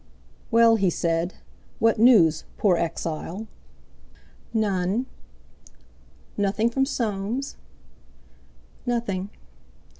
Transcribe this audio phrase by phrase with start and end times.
[0.49, 1.35] "Well," he said,
[1.77, 3.45] "what news, poor exile?"
[4.51, 5.05] "None."
[6.35, 7.55] "Nothing from Soames?"
[8.87, 9.29] "Nothing."